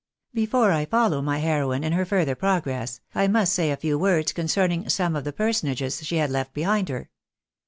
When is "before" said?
0.33-0.71